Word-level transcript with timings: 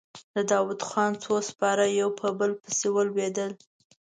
د 0.35 0.37
داوودخان 0.51 1.11
څو 1.23 1.33
سپاره 1.49 1.83
يو 1.99 2.09
په 2.19 2.27
بل 2.39 2.51
پسې 2.61 2.87
ولوېدل. 2.91 3.51